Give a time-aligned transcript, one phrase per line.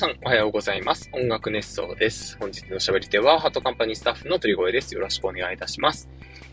[0.00, 1.10] さん、おはようございます。
[1.12, 2.38] 音楽熱奏です。
[2.38, 4.94] 本日の喋り手は、ハートカンパニースタッフの鳥越です。
[4.94, 6.08] よろしくお願いいたします。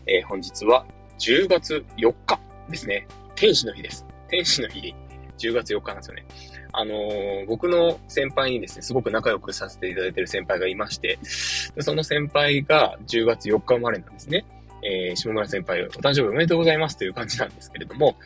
[0.06, 0.84] えー、本日は
[1.18, 2.38] 10月4日
[2.68, 3.08] ですね。
[3.36, 4.04] 天使の日です。
[4.28, 4.94] 天使の日、
[5.38, 6.26] 10月4日なんですよね。
[6.74, 14.44] あのー、僕の先輩にですね、すごく仲良くさせていただいている先輩がいまして、その先輩が10月4日生まれなんですね。
[14.82, 18.18] えー、下村先輩、お誕生日おめでとうございますという感じなんですけれども、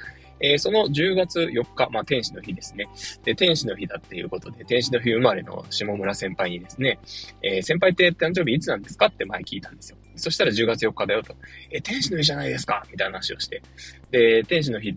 [0.43, 2.89] えー、その10月4日、まあ、天使の日ですね。
[3.25, 6.98] で、天使の日だっていうことで、天使の日生まれの下村先輩にですね、
[7.43, 9.98] えー、先輩って誕生日いつなんですかって前聞いたんですよ。
[10.17, 11.34] そしたら10月4日だよと。
[11.70, 13.62] えー、天使の日じゃないですかみたいな話をして。
[14.11, 14.96] で、天使の日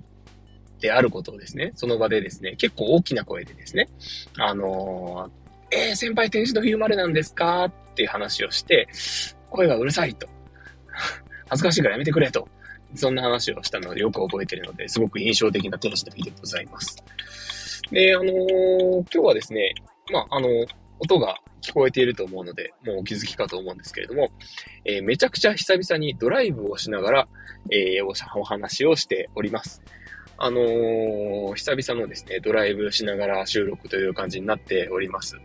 [0.82, 3.88] であることをですね、その場でですね、結構大きな声でですね、
[4.38, 7.66] あのー、えー、先輩天使の日生まれなんですか？
[7.66, 8.88] っていう話をして、
[9.50, 10.28] 声がうるさいと。
[11.48, 12.48] 恥ずかしいからやめてくれと。
[12.96, 16.98] そんな話をしたのでよく覚えてるので、すごく印象的な天使の日でございます。
[17.92, 19.74] で、あのー、今日はですね、
[20.12, 20.48] まあ、あの、
[21.00, 24.30] 音が聞こえていると思うので、もうお気づきかと思うんですけれども、
[24.86, 27.28] えー、めちゃくちゃ久々にドライブをしながら、
[27.72, 29.82] えー、お話をしております。
[30.38, 35.38] あのー、久々のですね、ドライブしながら収録という感じになっております。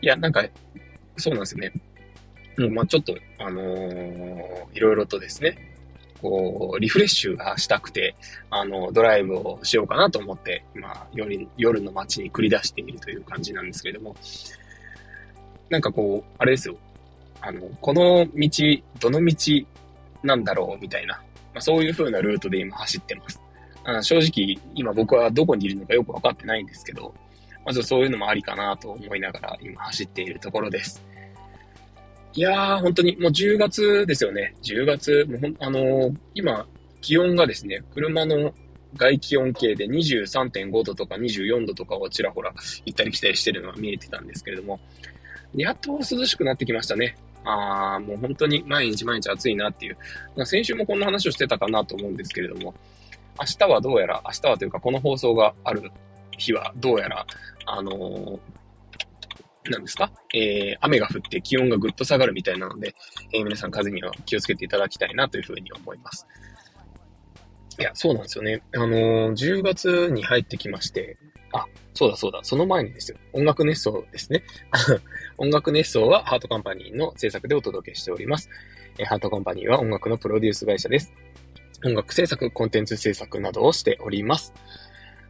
[0.00, 0.44] いや、なんか、
[1.16, 1.72] そうなんですよね。
[2.58, 5.73] もう、まあちょっと、あのー、いろいろとですね、
[6.24, 8.16] こう、リフレッシュがしたくて、
[8.48, 14.16] あの、ドライブをしようかなと思って、今、夜、夜の街に繰り出しているという感じなんですけれども、
[15.68, 16.76] なんかこう、あれですよ。
[17.42, 18.48] あの、この道、
[19.00, 19.34] どの道
[20.22, 21.14] なんだろうみたいな、
[21.52, 23.38] まあ、そういう風なルートで今走ってます。
[23.84, 27.14] あ正直、今僕はどこにいるのかよくわかってないんですけど、
[27.66, 31.04] まずそういうのもありかなと思いながら今走っているところです。
[32.36, 34.56] いやー、本当にもう10月ですよね。
[34.62, 36.66] 10月、もうほん、あのー、今、
[37.00, 38.52] 気温がですね、車の
[38.96, 42.52] 外気温計で23.5度とか24度とかをちらほら
[42.84, 44.80] 行ったり来たりしてるのが見えてたんですけれども、
[45.54, 47.16] やっと涼しくなってきましたね。
[47.44, 49.96] あー、もう本当に毎日毎日暑いなっていう。
[50.44, 52.74] 先週もこんな話をしてたかなと思うんですけれども、
[53.38, 55.88] 明日はどうやら、明日はというかこの放送がある
[56.36, 57.24] 日はどうやら、
[57.66, 58.38] あのー、
[59.70, 60.12] なんですか？
[60.34, 62.94] えー、雨が降って気温がぐっと下がるみたいなので、
[63.32, 66.26] えー、皆さん風には気をつけていただきたいなというふうに思います。
[67.78, 68.62] いや、そうなんですよね。
[68.74, 71.16] あのー、10月に入ってきまして、
[71.52, 73.18] あ、そうだそうだ、その前にですよ。
[73.32, 74.44] 音楽熱奏ですね。
[75.38, 78.50] 音楽熱奏はハートカンパニーの制作でお届けしております。
[78.98, 81.12] え、ハートカンパニーは音楽のプロデュース会社です。
[81.84, 84.52] 音楽制作、コンテンツ制作などをしております。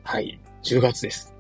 [0.02, 1.33] はい、10月です。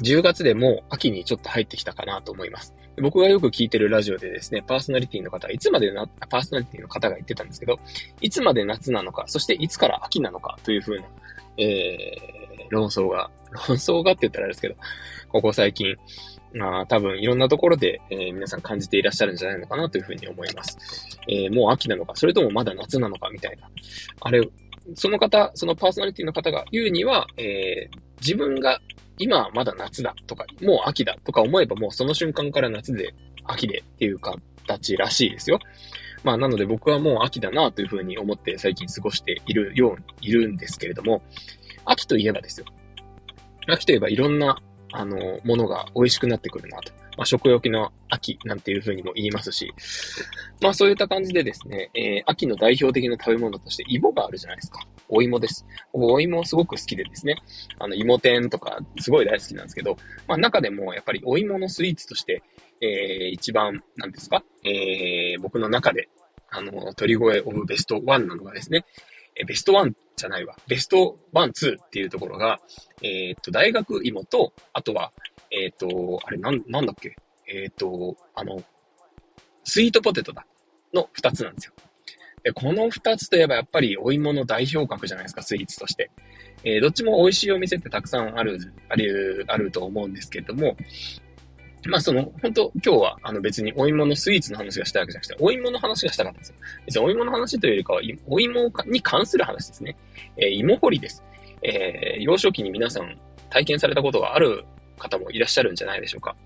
[0.00, 2.74] 10月でも秋にちょっと入ってきたかなと思います。
[3.02, 7.78] 僕がよく聞いてるラジオでですね、パーソナリティの方、いつまでな、パーソナリティの方が言ってたんですけど、
[8.20, 11.02] いつまで夏なのか、そしていつから秋なのかというふうな、
[11.58, 13.30] えー、論争が、
[13.68, 14.76] 論争がって言ったらあれですけど、
[15.28, 15.94] ここ最近、
[16.54, 20.78] まあ多分いろんなところで、えー、皆さん感じていらっしゃるんじゃないのかなというふうに思います。
[21.28, 23.68] えー、もう秋なのか、それともまだ夏なのかみたいな。
[24.20, 24.48] あれ、
[24.94, 28.80] その方、そのパーソナリティの方が言うには、えー、自分が
[29.18, 35.58] 今はまだ夏だとか、もう秋だとか思えばもうその瞬間から夏で、秋でっていう形らしいですよ。
[36.24, 41.22] まあなので僕はもう秋だなというふうに思って最近過ごしているようにいるんですけれども、
[41.84, 42.66] 秋といえばですよ。
[43.68, 44.58] 秋といえばいろんな、
[44.98, 46.90] あの、ものが美味しくなってくるなと。
[47.18, 49.72] まあ、食欲の秋なんていう風にも言いますし、
[50.62, 54.80] まあそういった感じでですね、えー、秋の代表的な食べ物として芋があるじゃないですか。
[55.08, 55.66] お芋です。
[55.92, 57.36] お芋すごく好きでですね、
[57.78, 62.42] あの、芋天とかすごい大好きなんですけど、まあ中でもやっぱりお芋のスイーツとして、
[62.80, 66.08] えー、一番、なんですか、えー、僕の中で、
[66.50, 68.86] あの、鳥越オブベストワンなのがですね、
[69.46, 70.56] ベストワンじゃないわ。
[70.66, 72.58] ベストワン、ツーっていうところが、
[73.02, 75.12] えー、っと、大学芋と、あとは、
[75.50, 77.14] えっ、と、あれ、なん、なんだっけ？
[77.46, 78.62] えっ、と、あの、
[79.64, 80.46] スイートポテトだ。
[80.94, 81.72] の二つなんですよ。
[82.42, 86.10] で、この二つといえばやっぱりお芋の代表格じゃないですか、スイーツとして。
[86.64, 88.58] えー、どっちも美味しいお店ってたくさんある、
[88.88, 90.76] ある、あると思うんですけれども、
[91.88, 96.56] まあその、本当今日はあの別にお芋のスイーツの話がしたわけじゃなくて、お芋の話がしたかったんですよ。
[96.86, 99.96] 別にお芋の話というよりかは、お芋に関する話ですね。
[100.36, 101.22] えー、芋掘りです。
[101.62, 103.18] えー、幼少期に皆さん
[103.50, 104.64] 体験されたことがある
[104.98, 106.36] 方もいらっしゃるんじゃないでしょうか。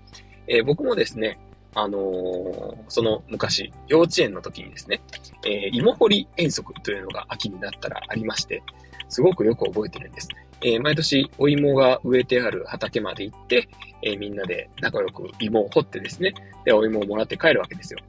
[0.47, 1.39] えー、僕もですね、
[1.73, 5.01] あのー、その昔、幼稚園の時にですね、
[5.45, 8.61] えー、芋掘り遠足というのが秋になったらありまして、
[9.09, 10.27] すごくよく覚えてるんです。
[10.63, 13.67] えー、毎年お芋が植えてある畑まで行って、
[14.03, 16.33] えー、みんなで仲良く芋を掘ってですね、
[16.65, 17.99] で、お芋をもらって帰るわけですよ。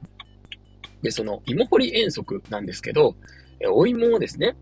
[1.01, 3.15] で、その芋掘り遠足なんですけど、
[3.59, 4.55] え、お芋をですね、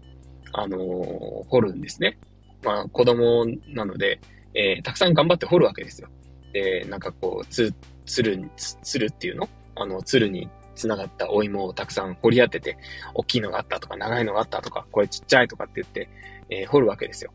[0.53, 2.17] あのー、掘るんですね。
[2.63, 4.19] まあ、子供なので、
[4.53, 6.09] えー、たくさん頑張って掘るわけですよ。
[6.53, 7.73] で、なんかこう、つ、
[8.05, 9.47] つる、つるっていうの？
[9.75, 12.77] あの、つるに繋がったお芋をたくさん掘り当てて、
[13.13, 16.09] 大きいのがあったとか、長いのがあったとか、これちっちゃいとかって言って、
[16.49, 17.31] えー、掘るわけですよ。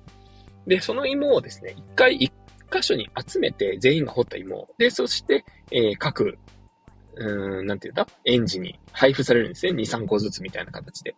[0.67, 2.33] で、その芋をですね、一回一
[2.73, 6.39] 箇所に集めて全員が掘った芋で、そして、えー、各、
[7.15, 8.07] うん、なんて言うんだ？
[8.25, 9.73] 園児に配布されるんですね。
[9.73, 11.15] 2、3個ずつみたいな形で。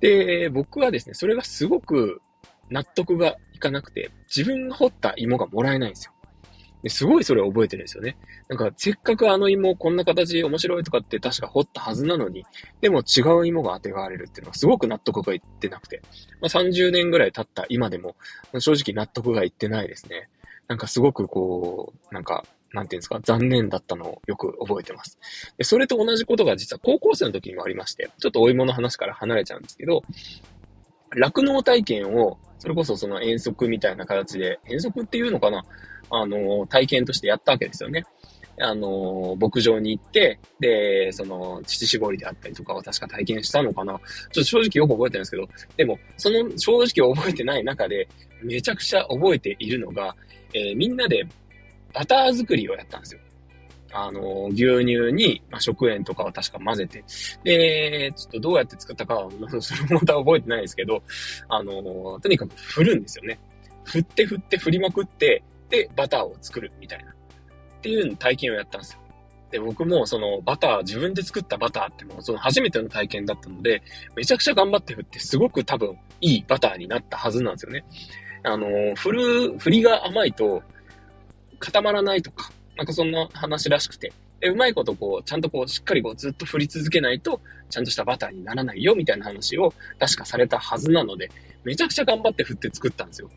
[0.00, 2.22] で、僕はですね、それがすごく
[2.70, 6.12] 納得がいかなくて、自分が掘った芋がもらえないんですよ。
[6.88, 8.16] すごいそれを覚えてるんですよね。
[8.48, 12.44] なんか、せっかくあの芋こんな形面白いとかって確か掘ったはずなのに、
[12.80, 16.02] でも違う芋が当てがわれるっていうのはすごく納得がいってなくて、
[16.40, 18.16] まあ、30年ぐらい経った今でも、
[18.58, 20.28] 正直納得がいってないですね。
[20.68, 25.18] なんかすごくこう、なんか、なんていうんですか、残念だったのをよく覚えてます。
[25.58, 30.02] で、それと同じことが実は高校生の時にもありまして、ちょっとお芋の話から離れちゃうんですけど、
[31.16, 35.64] 酪農体験を、それこそその遠足みたいな形で、遠足っていうのかな？
[36.10, 38.04] あの、体験としてやったわけですよね。
[38.60, 43.94] あの、牧場に行って、で、その、乳搾りであったりとかを確か体験したのかな。
[43.94, 48.06] ちょっと正直よく覚えてないんですけど、でも、その正直覚えてない中で、
[48.42, 50.14] めちゃくちゃ覚えているのが、
[50.52, 51.24] えー、みんなで
[51.94, 53.20] バター作りをやったんですよ。
[53.92, 57.04] あの、牛乳に、まあ、食塩とかは確か混ぜて、
[57.44, 59.30] で、ちょっとどうやって作ったかは、
[59.60, 61.02] それもまた覚えてないですけど、
[61.48, 63.38] あの、とにかく振るんですよね。
[63.84, 67.10] 振って振って振りまくって、で、バターを作るみたいな。
[67.10, 67.14] っ
[67.82, 69.00] ていう体験をやったんですよ。
[69.50, 73.82] で、僕もそのバター、自分で作ったバターってもうその初めての体験だったので、
[74.16, 77.84] めちゃくちゃ頑張って振って、すごく多分いいバターになったはずなんですよね。
[78.44, 80.62] あの、振る、振りが甘いと
[81.58, 84.12] 固まらないとか、なんかそんな話らしくて。
[84.40, 87.40] で、うまいことこう、ちゃんとこう、しっかりこう、ずっと振り続けないと、
[87.70, 91.30] ちゃんとしたバターにならないよ、みたいな話を確かされたはずなので、
[91.64, 93.30] めちゃくちゃ頑張って振って作ったんですよ。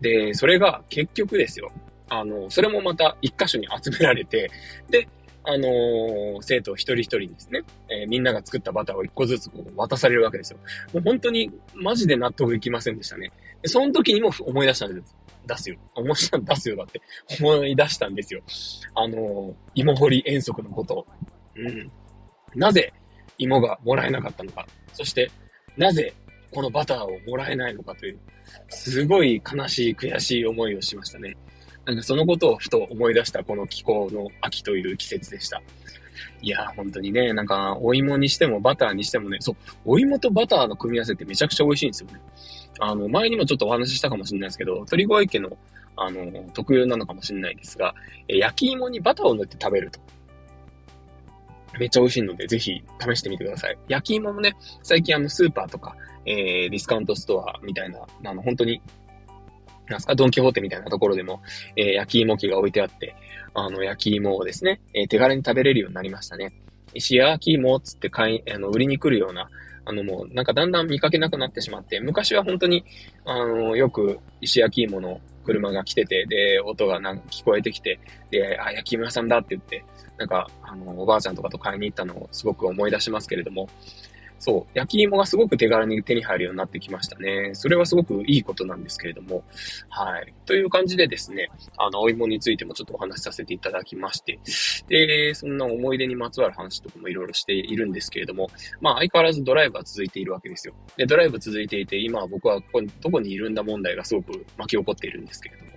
[0.00, 1.70] で、それが結局ですよ。
[2.08, 4.50] あの、それもまた一箇所に集められて、
[4.88, 5.08] で、
[5.44, 10.58] あのー、生徒一人一人にですね、えー、みんなが作ったバターを一個ずつこう渡されるわけですよ。
[10.92, 13.32] もう本当にマジで納得いきませんでしたね。
[13.62, 15.16] で、その時にも思い出したんです。
[15.46, 15.76] 出すよ。
[15.94, 17.00] 思い出した、出すよだって。
[17.40, 18.42] 思い出したんですよ。
[18.94, 21.06] あのー、芋掘り遠足のことを。
[21.56, 21.90] うん。
[22.54, 22.92] なぜ
[23.38, 24.66] 芋がもらえなかったのか。
[24.92, 25.30] そして、
[25.76, 26.14] なぜ
[26.50, 28.18] このバターをもらえないのかという。
[28.68, 31.36] すごい悲しい、悔しい思いをしましたね。
[31.86, 35.62] なんかそのことをふと思い出したこの気候の秋という季節でした。
[36.42, 42.20] いやー、本当にね、なんか、お芋にしてもバターにしてもね、そう、お芋とバターの組み合わせってめちゃくちゃ美味しいんですよね。
[42.78, 45.56] あの、前にもちょっとお話ししたかもしれないですけど、鳥越家の、
[45.96, 47.94] あの、特有なのかもしれないですが、
[48.28, 50.00] え焼き芋にバターを塗って食べると。
[51.78, 53.78] めっちゃ美味しいので、ぜひ試してみてください。
[53.88, 55.94] 焼き芋もね、最近あの、スーパーとか、
[56.24, 58.80] えー、ディスカウントストアみたいな、あの、本当に、
[59.90, 61.42] なんすか、ドンキホーテみたいなところでも、
[61.76, 63.16] えー、焼き芋機が置いてあって、
[63.52, 66.52] あの、焼き芋をですね、えー、手軽に食べれるようになりましたね。
[66.94, 69.50] 石焼き芋つって買い、あの、売りに来るような、
[69.84, 72.84] あの、もう、なんかだんだん見かけなくなってしまって、昔は本当に、
[73.24, 77.98] あの、よく石焼き芋の車が来てて、で、音がなんか聞こえてきて、
[78.30, 79.84] で、あ、焼き芋屋さんだって言って、
[80.16, 83.68] なんか、あの、おばあちゃんとかと買いに行ったのをすごく思い出しますけれども、
[84.40, 87.50] そう、焼き芋がすごく手軽に手に入るようになってきましたね。
[87.52, 89.44] それはすごくいいことなんですけれども、
[89.90, 90.34] はい。
[90.46, 94.38] という感じでですね、あの、お芋についてもちょっとお話しさせていただきまして、
[94.88, 98.48] で、そんな思い出にまつわる話とかもいろいろしているんですけれども、
[98.80, 100.74] まあ、相変わらずドライブは続いているわけですよ。
[100.96, 105.69] で、ドライブ続いていて、今は僕はここに、どこにいるんだ問題がすごく巻き起こっているんですけれども、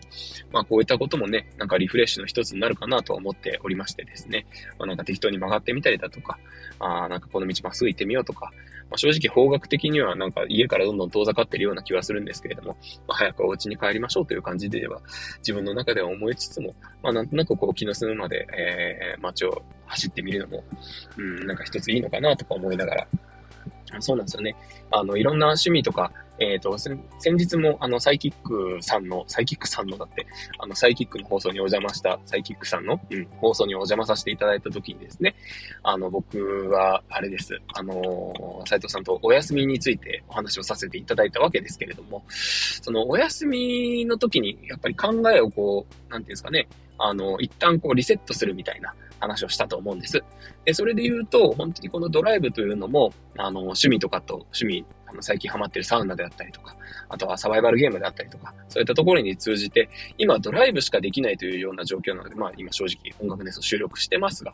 [0.51, 4.45] まあこういったこともね、なんかリフレッシュの一つになるかなと思っておりましてですね、
[4.79, 6.39] まあなんか適当に曲がってみたりだとか、
[6.79, 8.51] あなんかこの道まっすぐ行ってみようとか、
[8.89, 12.77] まあ、正直方角的にはなんか家からどんどん遠ざかってるような気はするんですけれども、
[13.07, 15.01] まあ、早くお家に帰りましょうという感じでは、
[15.39, 20.63] 自分の中では思いつつも、まあなんとなくこう気の済むまで、えー、街を走ってみるのも、
[21.17, 23.07] うん、なんか一ついいのかなとか思いながら、
[23.99, 24.55] そうなんですよね。
[24.91, 26.99] あの、いろんな趣味とか、えっ、ー、と、先
[27.35, 30.25] 日も、あの、サイキックさんの、サイキックさんのだって、
[30.57, 35.35] あの、サイキックの放送にお邪魔した、サイキックさんの、うん、放送にお邪魔させていただいた時にですね、
[35.83, 50.23] あの、僕は、あれです、あの、斉藤さんとお休みについてお話をさせていただいたわけですけれども、その、お休みの時に、やっぱり考えをこう、なんていうんですかね、あの、一旦こうリセットするみたいな話をしたと思うんです。
[50.65, 56.75] で、それで言うと、本当にこのドライブというのも、あの、趣味とかと、趣味、あの、最近ハマってるサウナであったりとか、
[57.09, 64.51] あとはサバイバルゲームであったりとか、そういったところに通じて、今ドライブしかできないというような状況なので、まあ今正直音楽ネスを収録してますが、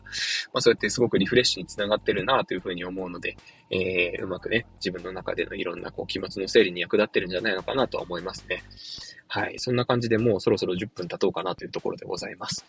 [0.52, 3.36] まあそうやってすごくリフレッシュにつながってるなというふうに思うので、
[3.70, 8.62] えー、うまくね、自分の中でのいろんなこう気持ちの整理に役立ってるんじゃないのかなとは思いますね。
[9.32, 9.54] はい。
[9.58, 12.66] そんな感じでもうそろそろ10分経とうかなというところでございます。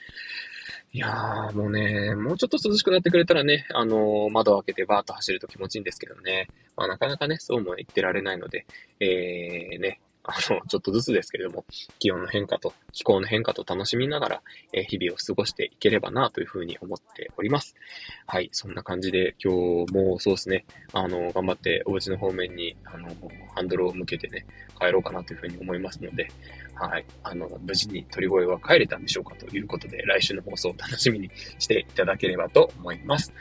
[0.94, 6.50] いやー、もうね、もうちょっと涼しくなってくれたらね、あのー、窓を開けてバーッと走ると気持ちいいんですけどね。
[6.78, 8.68] まあなかなかね、そうも言ってられないので、
[9.00, 11.66] えー、ね、あの、ちょっとずつですけれども、
[12.00, 14.42] 気温の変化と気候の変化と楽しみながら、
[14.74, 17.76] えー、日々を過ごしていければなというふうに思っております。
[18.28, 23.08] はい、そんな感じで今日もそうですね、あの、頑張ってお家の方面に、あの、
[23.56, 24.46] ハンドルを向けてね、
[24.80, 26.28] 帰ろうかなというふうに思いますので、
[26.76, 33.34] はい、あの、無事に鳥越は帰れたんでしょうかということで、来週の放送を 楽しみにしていただければと思います。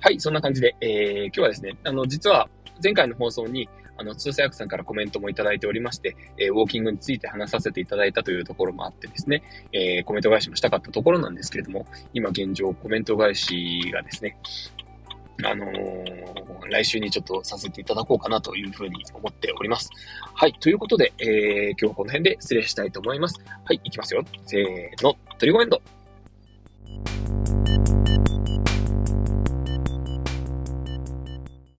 [0.00, 2.48] はい、そんな感じで、えー、今日はですね、あの、実は
[2.82, 14.38] 前回の放送に、あの、通査役さんからコメントもいただいておりまして、えー、ウォーキングについて話させていただいたというところもあってですね、えー、コメント返しもしたかったところなんですけれども、今現状コメント返しがですね、
[15.44, 19.90] あのー、来週にちょっとさせていただこうかなというふうに思っております。
[20.34, 20.52] はい。
[20.54, 23.40] ということで、えー、今日はこの辺で失礼したいと思います。
[23.64, 23.80] はい。
[23.84, 24.24] いきますよ。
[24.46, 25.16] せーの。
[25.38, 25.80] トリゴエンド。